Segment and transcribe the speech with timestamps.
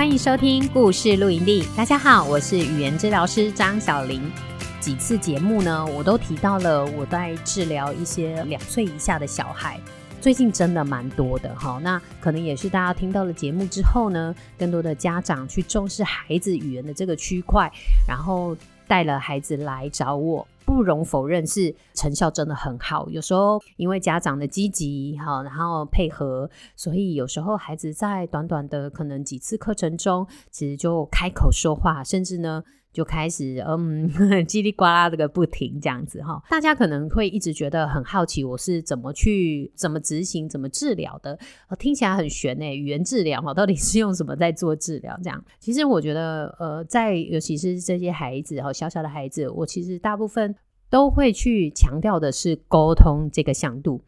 [0.00, 1.62] 欢迎收听故事露营地。
[1.76, 4.32] 大家好，我是语言治疗师张小玲。
[4.80, 9.78] 几次节目呢，我都提到了我在治疗一些两岁以下的小孩，
[10.18, 11.78] 最近真的蛮多的哈。
[11.82, 17.70] 那可能也是大家听到了节目之后呢，更多的家长去重视孩子语言的这个区块，
[18.08, 18.56] 然后
[18.88, 20.48] 带了孩子来找我。
[20.70, 32.62] 不容否认是成效真的很好，有时候因为家长的积极哈，然后配合，所以有时候孩子在短短的可能几次课程中，其实就开口说话，甚至呢
[32.92, 34.08] 就开始嗯
[34.46, 36.42] 叽里呱啦这个不停这样子哈。
[36.50, 41.38] 大家可能会一直觉得很好奇，我是怎么去怎么执行怎么治疗的？
[41.78, 45.18] 听起来很玄诶，语言治疗哈，到底是用什么在做治疗？
[45.22, 50.54] 这样其实我觉得呃，在尤其是这些孩子哈，小小的孩子，我其实大部分。
[50.92, 54.02] 都会去强调的是沟通这个向度，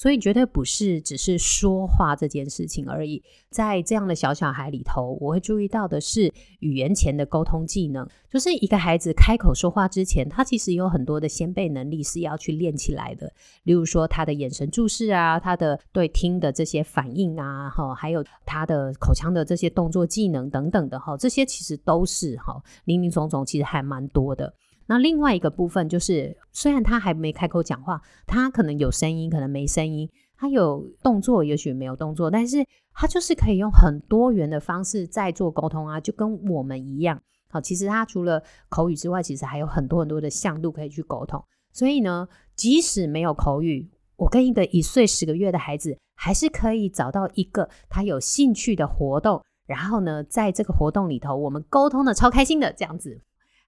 [0.00, 3.22] 所以绝对不是只是说话这件事情而已。
[3.50, 13.30] 在这样的小小孩里头，我会注意到的是语言前的沟通技能，就是一个孩子开口说话之前，他其实有很多的先备能力是要去练起来的。
[13.64, 24.54] 例如说他的眼神注视啊，他的对听的这些反应啊，哈，还有他的口腔的这些动作技能等等的哈，这些其实都是哈，林林总总其实还蛮多的。
[24.90, 37.22] 那另外一个部分就是，虽然他还没开口讲话，他可能有声音，可能没声音，他有动作，也许没有动作，但是他就是可以用很多元的方式在做沟通啊，就跟我们一样。
[37.52, 41.40] 好，其实他除了口语之外，其实还有很多很多的向度可以去沟通。
[41.72, 42.26] 所以呢，
[42.56, 53.20] 即使没有口语，我跟一个一岁十个月的孩子，还是可以找到一个他有兴趣的活动，然后呢，在这个活动里头，我们沟通的超开心的这样子。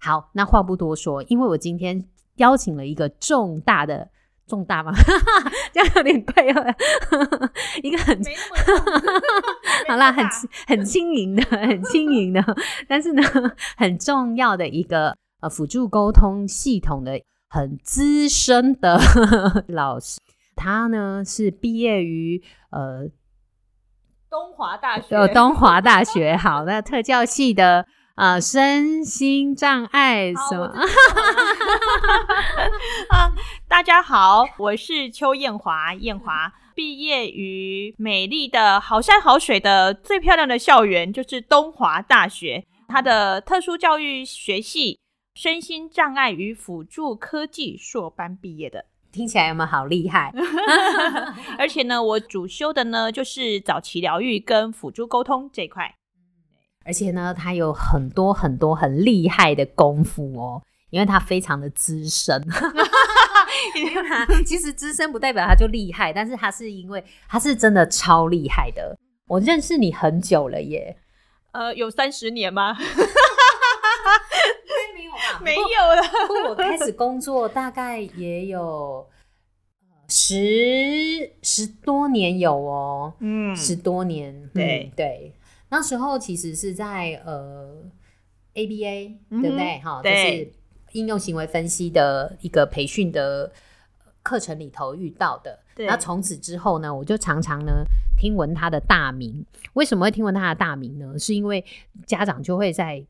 [0.05, 2.05] 好，那话不多说，因为我今天
[2.39, 4.09] 邀请了一个重大的
[4.49, 4.93] 重大吗？
[5.73, 6.75] 这样有点贵了，
[7.85, 8.21] 一个很
[9.87, 10.27] 好啦，很
[10.67, 12.45] 很轻盈的，很轻盈的，
[12.89, 13.23] 但是呢，
[13.77, 17.13] 很重要的一个呃辅助沟通系统的
[17.49, 18.99] 很资深的
[19.69, 20.19] 老师，
[20.57, 22.43] 他呢是毕业于
[22.73, 23.09] 呃
[24.29, 27.87] 东华大学，呃东华大学，好，那特教系的。
[28.15, 30.67] 啊，身心障碍什么？
[33.09, 33.33] 啊，
[33.67, 45.01] 大家好，我是邱艳华，艳华毕业于美丽的好山好水的最漂亮的校园，就是东华大学，它的特殊教育学系
[45.35, 50.31] 身心障碍与辅助科技硕班毕业的，听起来有没有好厉害？
[51.59, 55.95] 而且呢，我主修的呢就是早期疗愈跟辅助沟通这一块。
[56.85, 62.43] 而且呢，他有很多很多很厉害的功夫哦，因为他非常的资深。
[64.47, 68.97] 其实资深不代表他就厉害，但是他是因为他是真的超厉害的。
[69.29, 70.97] 我认识你很久了耶，
[71.53, 72.77] 呃，有三十年吗？
[74.93, 75.19] 没有吧？
[75.43, 76.03] 没有了。
[76.27, 79.07] 不过我开始工作大概也有
[80.09, 85.35] 十十多年有哦，嗯，十多年，对、嗯、对。
[85.73, 87.83] 那时候其实是在呃
[88.53, 89.79] ABA、嗯、对不对？
[89.79, 90.53] 哈，就是
[90.93, 93.51] 应用行为分析的一个培训的
[94.23, 95.59] 课程里头遇到的。
[95.79, 97.73] 那从此之后呢，我就常常呢
[98.19, 99.43] 听闻他的大名。
[99.73, 101.19] 为什么会听闻他的大名呢？
[101.19, 101.65] 是因为
[102.05, 103.03] 家长就会在。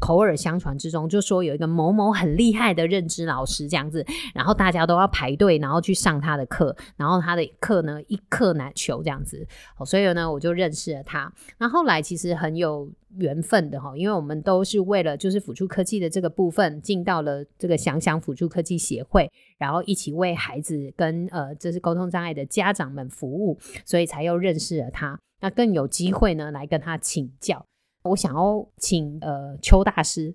[0.00, 9.46] 口耳相传之中，就说有一个某某很厉害的认知老师这样子，然后大家都要排队，然后去上他的课，然后他的课呢一课难求这样子，
[9.84, 11.32] 所以呢我就认识了他。
[11.58, 25.18] 那后来其实很有缘分的哈，因为我们都是为了就是辅助科技的这个部分进到了这个想想辅助科技协会，然后一起为孩子跟呃这是沟通障碍的家长们服务，所以才又认识了他。
[25.42, 27.64] 那更有机会呢来跟他请教。
[28.02, 30.34] 我想要请呃邱大师，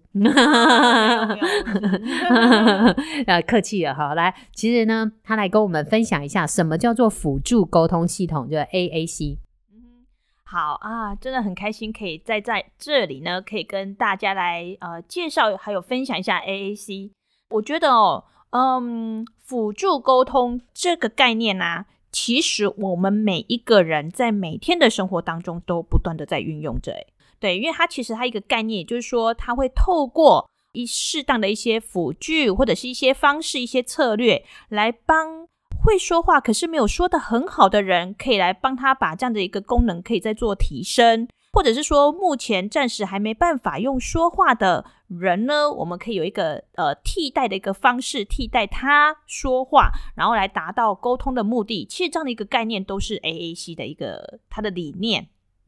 [3.25, 9.37] 呃 客气了哈，来，其实呢，他来跟我们分享一下什么叫做辅助沟通系统，就是 AAC。
[9.73, 10.05] 嗯，
[10.43, 17.09] 好啊，真的很开心可以再在这里呢，可以跟大家来呃介绍还有分享一下 AAC。
[17.49, 21.85] 我觉得哦，嗯，辅助沟通这个概念呢、啊。
[22.11, 26.93] 其实我们每一个人在每天的生活当中都不断的在运用着。
[27.39, 35.47] 对，因为它其实它一个概念，也就是说，它会透过一适当的一些辅具或者是一些方式、一些策略来帮。
[35.83, 51.85] 会说话可是没有说得很好的人，可以来帮他把这样的一个功能可以再做提升，或者是说目前暂时还没办法用说话的人呢，我们可以有一个呃替代的一个方式，替代他说话，然后来达到沟通的目的。
[51.85, 55.27] 其实这样的一个概念都是 AAC 的一个它的理念。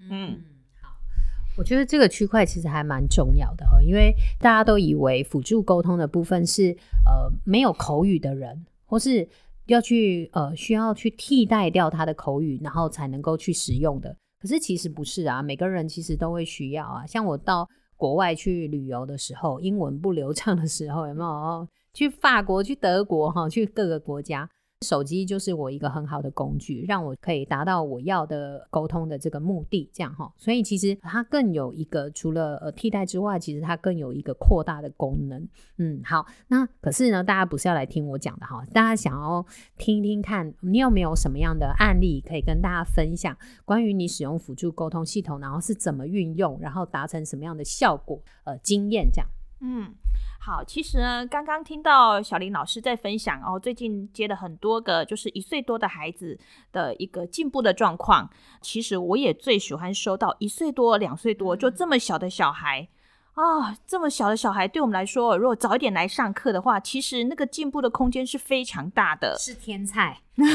[0.09, 0.56] 嗯，好，
[1.57, 6.71] 我觉得这个区块其实还蛮重要的哦，因为大家都以为辅助沟通的部分是
[7.05, 9.27] 呃没有口语的人，或是。
[9.67, 14.15] 要去呃，需要去替代掉他的口语，然后才能够去使用的。
[14.39, 17.05] 可是其实不是啊，每个人其实都会需要啊。
[17.05, 17.67] 像我到
[17.97, 21.67] 国外去旅游的时候，英文不流畅的时候，有没有？
[21.93, 24.49] 去法国、去德国哈，去各个国家。
[24.85, 30.31] 手机就是我一个很好的工具，让我可以达到我要的沟通的这个目的，这样哈。
[30.37, 35.47] 所以其实它更有一个除了呃替代之外，其实它更有一个扩大的功能。
[35.77, 39.43] 嗯，好，那可是呢，大家不是要来听我讲的哈，大家想要
[39.77, 43.35] 听一听看，你有没有什么样的案例可以跟大家分享，
[43.65, 49.27] 关于你使用辅助沟通系统，然后是怎么运用，然后达成什么样的效果，呃，经验这样。
[49.61, 49.95] 嗯。
[50.39, 56.39] 好，其实呢，刚刚听到小林老师在分享哦，最近接了很多个就是一岁多的孩子
[56.71, 58.29] 的一个进步的状况。
[58.61, 62.87] 其实我也最喜欢收到一岁多、两岁多就这么小的小孩
[63.33, 70.21] 啊、哦，这么小的小孩对我们来说，如果早一点来上课的话，其实那个进步的空间是非常大的，是天才。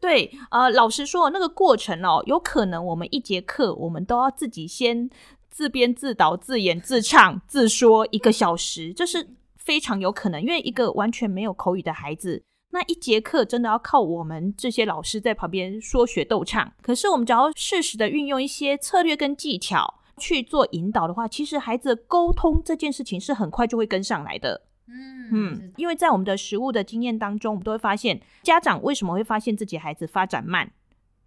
[0.00, 5.10] 对，呃，老实说，那个过程哦，有可能我们一节课我们都要自己先。
[5.58, 10.40] 自编自导自演自唱自说一个小时，这是非常有可能。
[10.40, 16.72] 因为一个完全没有口语的孩子，那一节课真的要靠我们这些老师在旁边说学逗唱。
[16.80, 24.62] 可是我们只要适时的运用一些策略跟技巧去做引导的话，其实孩子沟通这件事情是很快就会跟上来的。
[24.86, 30.70] 嗯嗯，因为在我们的实物的经验当中，我们都会发现，家长为什么会发现自己孩子发展慢，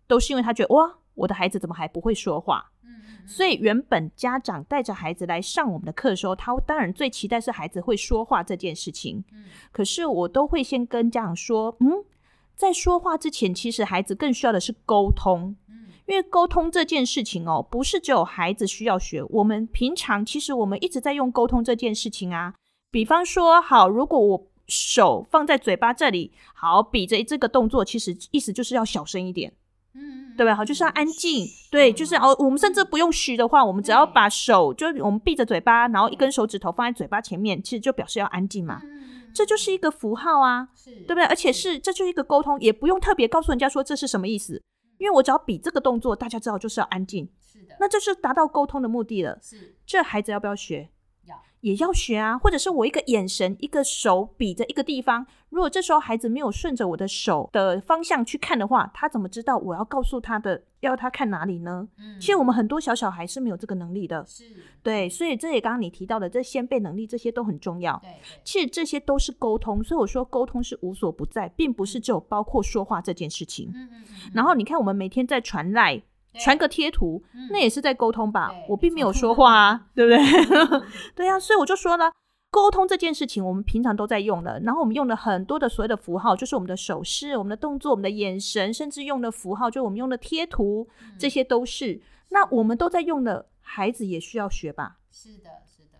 [0.07, 2.71] 都是因为他觉得哇，我的孩子怎么还不会说话？
[3.27, 9.23] 所以，原本家长带着孩子来上我们的课的时候，他当然最期待是孩子会说话这件事情。
[9.33, 12.03] 嗯，可是我都会先跟家长说，嗯，
[12.55, 15.55] 在说话之前，其实孩子更需要的是沟通。
[15.69, 22.53] 嗯，因为沟通这件事情哦，不是只有孩子需要学，我们平常其实我们一直在用沟通这件事情啊。
[22.91, 29.53] 比方说，好，如果我手放在嘴巴这里，好，比着这个动作，其实意思就是要小声一点。
[29.93, 30.55] 嗯，对吧？
[30.55, 31.47] 好，就是要安静。
[31.69, 38.81] 对，就是哦，我们甚至不用嘘的话，我们只要把手，就我们闭着嘴巴，然后一根手指头放在嘴巴前面，其实就表示要安静嘛。
[39.33, 41.23] 这就是一个符号啊，对不对？
[41.25, 44.61] 而且是这就是一个沟通，也不用特别告诉人家说这是什么意思，
[44.97, 47.29] 因为我只要比这个动作，大家知道就是要安静。
[47.41, 49.39] 是的，那这是达到沟通的目的了。
[49.41, 50.89] 是，这孩子要不要学？
[51.61, 61.87] 也要学啊，或者是我一个眼神、一个手比着一个地方，如果这时候孩子没有顺着我的手的方向去看的话，他怎么知道我要告诉他的要他看哪里呢？
[61.97, 64.45] 嗯，其实我们很多小小孩是没有这个能力的，是，
[64.83, 67.99] 对，所以这也刚刚你提到的这先辈能力，这些都很重要。
[68.03, 73.69] 对，其实这些都是沟通，所以我说沟通是无所不在，并不是只有包括说话这件事情。
[73.73, 74.31] 嗯嗯嗯。
[74.33, 76.01] 然后你看，我们每天在传赖。
[76.39, 78.51] 传个贴图，嗯，那也是在沟通吧？
[78.69, 80.81] 我并没有说话啊， 对不对？
[81.15, 82.11] 对啊，所以我就说了，
[82.49, 84.59] 沟通这件事情，我们平常都在用的。
[84.61, 92.01] 然后我们用了很多的所谓的符号，就是我们的手势、我们的动作、我们的眼神，甚至用的符号，就我们用的贴图，这些都是。
[92.29, 94.97] 那我们都在用的，孩子也需要学吧？
[95.11, 95.49] 是的。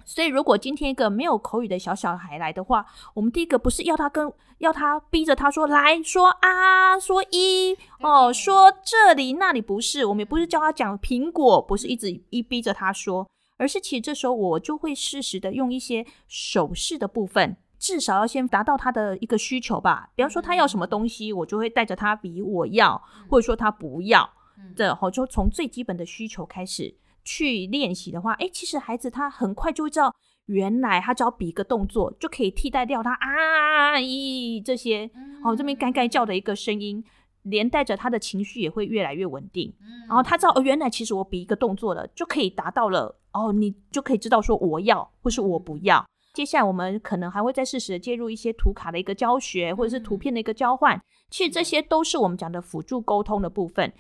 [0.06, 20.10] 所以，如果今天一个没有口语的小小孩来的话，我们第一个不是要他跟要他逼着他说来说啊，说一哦，说这里那里，不是，我们也不是教他讲苹果，不是一直一逼着他说，而是其实这时候我就会适时的用一些手势的部分，至少要先达到他的一个需求吧。
[20.16, 24.30] 比方说他要什么东西，我就会带着他比我要，或者说他不要，
[24.76, 26.96] 的好就从最基本的需求开始。
[27.24, 30.14] 去练习的话，诶，其实孩子他很快就会知道，
[30.48, 35.10] 原来他只要比一个动作就可以替代掉他啊咦这些，
[35.44, 37.04] 哦这边该该叫的一个声音，
[37.44, 39.74] 连带着他的情绪也会越来越稳定。
[40.08, 46.06] 然后他知道，哦，原来其实我比一个动作了，就可以达到了，哦，你就可以知道说我要或是我不要。
[46.34, 51.02] 接下来我们可能还会再适时的介入一些图卡的一个教学，或者是图片的一个交换。
[51.30, 53.92] 其实这些都是我们讲的辅助沟通的部分，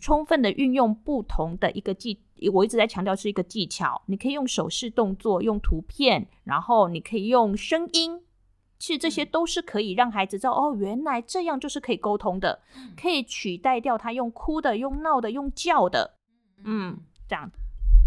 [0.00, 2.20] 充分的运用不同的一个技。
[2.52, 8.20] 我一直在强调是一个技巧，你可以用手势动作，用图片，然后你可以用声音，
[8.78, 12.60] 其实这些都是可以让孩子知道，哦，原来这样就是可以沟通的，
[12.96, 16.14] 可以取代掉他用哭的、用闹的、用叫的，
[16.64, 16.96] 嗯，
[17.28, 17.50] 这样。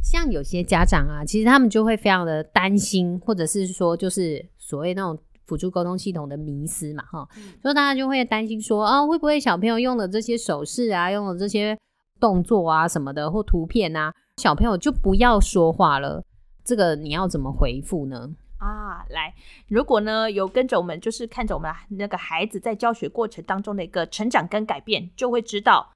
[0.02, 5.16] 像有些家长啊，其实他们就会非常的担心，或者是说，就是所谓那种
[5.52, 7.28] 辅助沟通系统的迷思嘛，哈，
[7.62, 11.78] 所以大家就会担心说，啊，会不会小朋友用了这些手势啊，用了这些
[12.22, 16.24] 动作啊什么的，或图片啊，小朋友就不要说话了？
[16.64, 18.30] 这个你要怎么回复呢？
[18.60, 19.34] 啊，来，
[19.68, 25.92] 如果呢有跟着我们，就是看着我们那个孩子在教学过程当中的一个成长跟改变，就会知道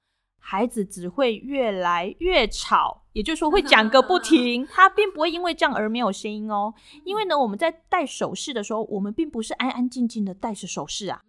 [0.48, 6.72] 孩子只会越来越吵，也就是说会讲个不 停，他并不会因为这样而没有声音哦。
[7.04, 11.20] 因为呢，我们在带手势的时候，我们并不是安安静静的戴着手饰啊。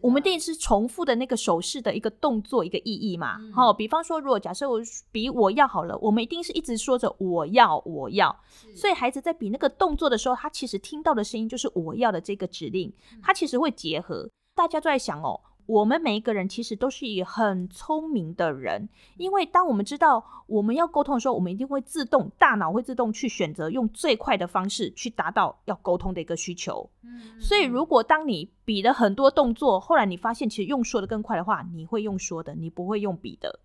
[0.00, 3.38] 我们一定是重复的那个手势的一个动作，一个意义嘛。
[3.52, 4.80] 好、嗯，比方说，如果假设我
[5.12, 8.34] 比我要好了，我们一定是一直说着我要我要。
[8.74, 12.90] 所以孩子在比那个动作的时候，他其实听到的声音就是我要的这个指令，
[13.22, 14.26] 他其实会结合。
[14.54, 15.38] 大家都在想哦。
[15.66, 26.88] 我们每一个人其实都是一个很聪明的人，因为当我们知道我们要沟通的时候，我们一定会自动，大脑会自动去选择用最快的方式去达到要沟通的一个需求。
[27.02, 33.60] 嗯，所以如果当你比了很多动作，后来你发现其实用说的更快的话，你会用说的，你不会用比的。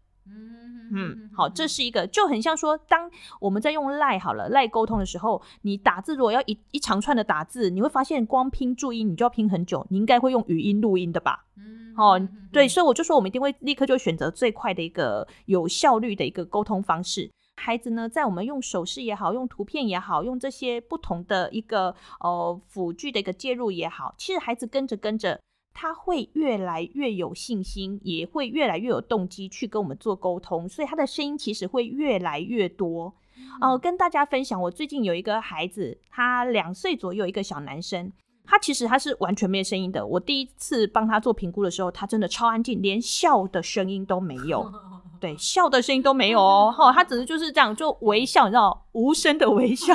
[0.91, 11.45] 嗯，好，这是一个就很像说，当我们在用赖好了赖沟通的时候，你打字如果要一一长串的打字，你会发现光拼注音你就要拼很久，你应该会用语音录音的吧？
[11.57, 17.29] 嗯，哦，对，所以我就说我们一定会立刻就选择最快的一个有效率的一个沟通方式。
[17.57, 25.39] 孩子呢，在我们用手势也好，用图片也好，用这些不同的一个呃辅具的一个介入也好，其实孩子跟着跟着。
[25.71, 33.13] 他会越来越有信心，也会越来越有动机去跟我们做沟通，所以他的声音其实会越来越多。
[33.61, 38.11] 哦、跟大家分享，我最近有一个孩子，他两岁左右，一个小男生，
[38.49, 40.03] 他其实他是完全没有声音的。
[40.05, 44.71] 我第一次帮他做评估的时候，他真的超安静，连笑的声音都没有。
[45.19, 49.93] 对，笑的声音都没有哦， 哈，他只是就是这样，就微笑，你知道，无声的微笑。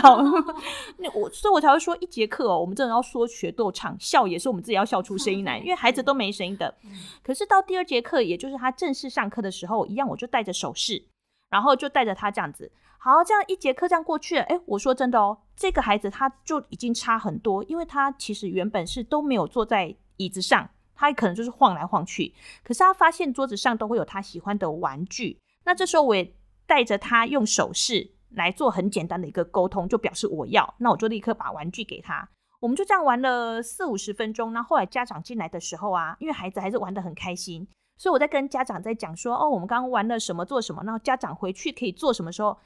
[0.99, 6.75] 那我，所以我才会说，一节课哦，我们真的要说学逗唱，笑也是我们自己要笑出声音来，因为孩子都没声音的。
[7.23, 11.03] 可是到第二节课，也就是他正式上课的时候，一样，我就带着手势，
[11.49, 12.71] 然后就带着他这样子，
[13.05, 20.71] 好，这样一节课这样过去了，哎，我说真的哦，这个孩子他就已经差很多，因为他其实原本是都没有坐在椅子上。
[20.95, 22.33] 他可能就是晃来晃去，
[22.63, 25.39] 可是他发现桌子上都会有他喜欢的玩具。
[25.65, 26.35] 那这时候我也
[26.67, 30.75] 带着他用手势来做很简单的一个沟通，就表示我要。
[30.79, 32.27] 那我就立刻把玩具给他。
[32.61, 34.55] 我们就这样玩了四五十分钟。
[34.55, 37.69] 那后来家长进来的时候啊，因为孩子还是玩得很开心，
[37.99, 40.83] 所以我在跟家长在讲说：哦，我们刚刚玩了什么，做什么。
[40.85, 42.57] 然后家长回去可以做什么时候？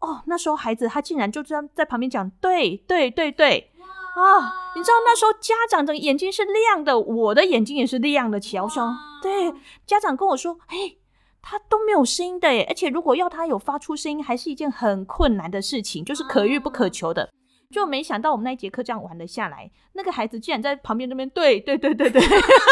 [0.00, 3.72] 哦，那时候孩子他竟然就这样在旁边讲：对对对对。
[4.14, 8.62] 啊，你知道那时候家长的眼睛是亮的，我的眼睛也是亮的起来。
[8.62, 9.54] 我想，对，
[9.86, 10.98] 家长跟我说，嘿，
[11.40, 17.30] 他都没有声音的耶，而且如果要他有发出声音，还是一件很困难的事情，就是可遇不可求的。
[17.70, 22.22] 就没想到我们那一节课这样玩了下来，那个孩子竟然在旁边那边对对对对对，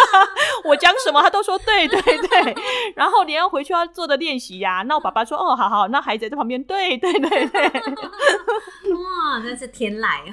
[0.64, 2.54] 我讲什么他都说对对对，
[2.96, 7.62] 然后连要回去要做的练习呀，那我爸爸说哦好好，那孩子在旁边对对对对，
[8.94, 10.24] 哇，那是天籁，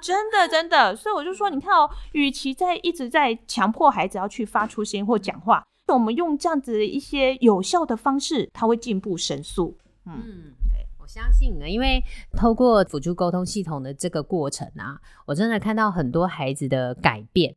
[0.00, 9.76] 真的真的，所以我就说你看哦，与其在一直在强迫孩子要去发出声音或讲话，我们用这样子一些有效的方式，他会进步神速，
[10.06, 10.54] 嗯。
[10.76, 10.83] 我
[11.14, 12.02] 相信呢，因为
[12.32, 17.54] 透过辅助沟通系统的这个过程啊，我真的看到很多孩子的改变。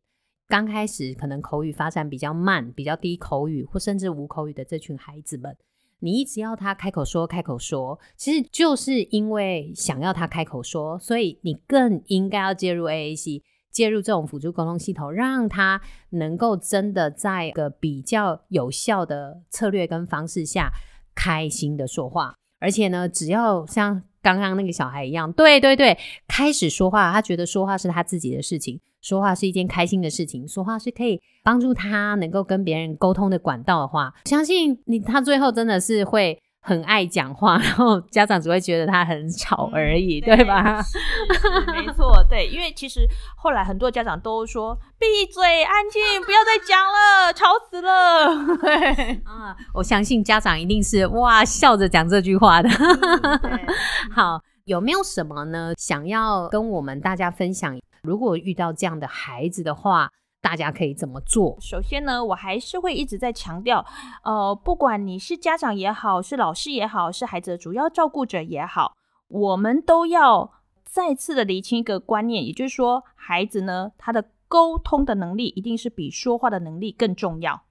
[0.48, 5.58] 刚开始可能口语发展比较慢、比较低口语或甚至无口语的这群孩子们，
[6.02, 20.72] 你一直要他开口说、开口说，其实就是因为想要他开口说，所以你更应该要介入 AAC，介入这种辅助沟通系统，让他能够真的在一个比较有效的策略跟方式下，
[21.16, 22.36] 开心的说话。
[22.60, 25.98] 而且呢，只要像刚刚那个小孩一样，对对对，
[26.28, 36.42] 开始说话，他觉得说话是他自己的事情，说话是一件开心的事情，说话是可以帮助他能够跟别人沟通的管道的话，相信你，他最后真的是会。
[36.68, 40.84] 很爱讲话，然后家长只会觉得他很吵而已，嗯、对，对吧？
[41.72, 43.08] 没错， 对，因为其实
[43.38, 52.68] 后来很多家长都说：“闭嘴，安静，不要再讲了， 吵死了。”对啊，我相信家长一定是哇笑着讲这句话的。
[52.68, 53.60] 嗯、
[54.14, 55.72] 好，有没有什么呢？
[55.78, 57.80] 想要跟我们大家分享？
[58.04, 60.12] 如果遇到这样的孩子的话。
[60.42, 61.58] 大家可以怎么做？
[61.60, 63.86] 首先呢，我还是会一直在强调，
[64.24, 68.94] 呃，不管你是家长也好，是老师也好，是孩子的主要照顾者也好，
[69.28, 70.52] 我们都要
[70.86, 77.64] 再次的厘清一个观念，也就是说，孩子呢，他的沟通的能力一定是比说话的能力更重要。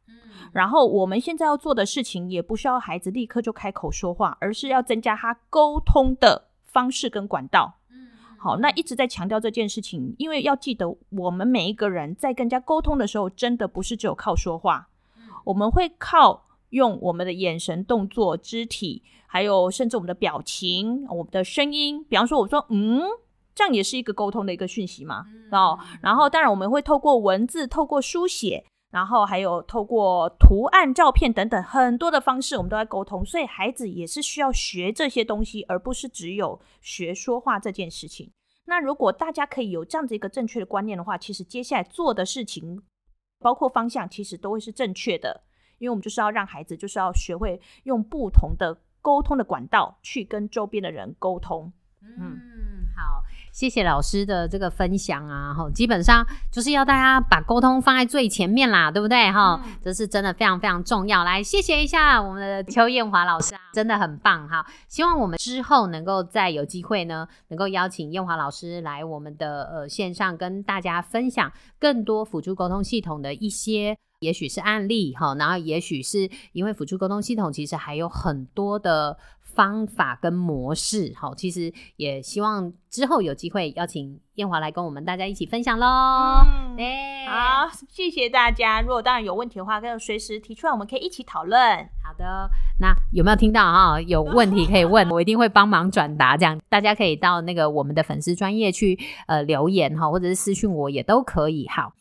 [0.52, 7.74] 然后我们现在要做的事情，也不需要孩子立刻就开口说话，而是要增加他沟通的方式跟管道。
[8.38, 14.88] 好，那一直在强调这件事情，因为要记得，我们每一个人在跟人家沟通的时候，真的不是只有靠说话，
[15.44, 22.04] 我们会靠用我们的眼神、动作、肢体，还有甚至我们的表情、我们的声音。
[22.04, 23.02] 比方说，我说“嗯”，
[23.54, 25.24] 这样也是一个沟通的一个讯息嘛。
[25.50, 28.64] 哦，然后当然我们会透过文字、透过书写。
[28.96, 38.32] 然后还有透过图案、照片等等很多的方式，我们都在沟通，所以孩子也是需要学这些东西，而不是只有学说话这件事情。
[38.64, 42.80] 那如果大家可以有这样子一个正确的观念的话，其实接下来做的事情，
[43.38, 45.42] 包括方向，其实都会是正确的，
[45.76, 51.70] 因为我们就是要让孩子就是要学会用不同的沟通的管道去跟周边的人沟通。
[52.18, 52.40] 嗯，
[53.56, 56.22] 谢谢老师的这个分享啊，哈，基本上
[56.52, 59.32] 就是要大家把沟通放在最前面啦，对不对？
[59.32, 61.24] 哈、嗯，这是真的非常非常重要。
[61.24, 64.66] 来，谢谢一下我们的邱艳华老师啊，真的很棒哈。
[64.88, 79.16] 希望我们之后能够再有机会呢，能够邀请艳华老师来我们的呃线上跟大家分享更多辅助沟通系统的一些，也许是案例哈，然后也许是因为辅助沟通系统其实还有很多的。
[79.56, 85.86] 方法跟模式，好，其实也希望之后有机会邀请燕华来跟我们大家一起分享喽。
[85.86, 88.82] 嗯，欸、好，谢谢大家。
[88.82, 91.58] 如果当然有问题的话，可以随时提出来，我们可以一起讨论。
[92.04, 93.98] 好的，那有没有听到哈？
[94.02, 96.36] 有问题可以问，我一定会帮忙转达。
[96.36, 101.66] 这样大家可以到那个我们的粉丝专业去呃留言哈，或者是私讯我也都可以。
[101.68, 101.94] 好，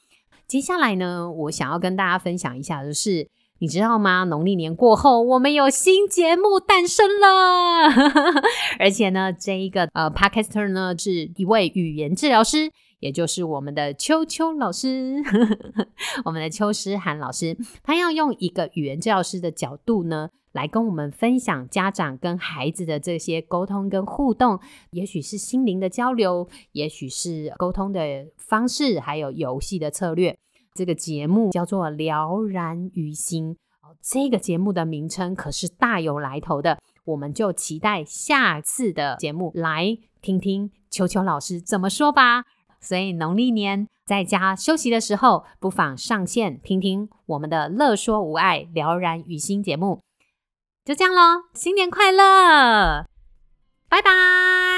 [0.45, 3.29] 接下来呢，我想要跟大家分享一下，就是。
[3.59, 4.25] 你知道吗？
[4.25, 7.87] 农历年过后，我们有新节目诞生了，
[8.77, 12.69] 而且呢，这一个呃，Podcaster 呢是一位语言治疗师，
[12.99, 15.15] 也就是我们的秋秋老师，
[16.25, 24.59] 我们的秋诗涵老师，他要用一个语言治疗师的角度呢，来跟我们分享家长跟孩子的这些沟通跟互动，
[24.91, 28.01] 也许是心灵的交流，也许是沟通的
[28.37, 30.37] 方式，还有游戏的策略。
[30.75, 33.55] 这个节目叫做《了然于心》，
[34.01, 36.77] 这个节目的名称可是大有来头的。
[37.05, 42.43] 我们就期待下次的节目来听听球球老师怎么说吧。
[42.81, 50.01] 所以农历年在家休息的时候，不妨上线听听我们的《乐说无碍了然于心》节目。
[50.83, 53.05] 就这样喽，新年快乐，
[53.87, 54.74] 拜拜。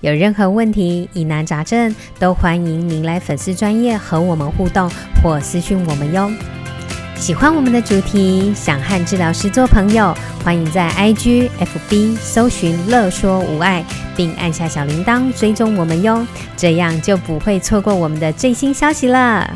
[0.00, 4.90] 有任何问题、疑难杂症，都欢迎您来粉丝专业和我们互动
[5.22, 6.30] 或私讯我们哟。
[7.16, 13.84] 喜欢我们的主题，想和治疗师做朋友，欢迎在 IG、FB 搜寻“乐说无碍”，
[14.16, 19.54] 并按下小铃铛追踪我们哟，这样就不会错过我们的最新消息了。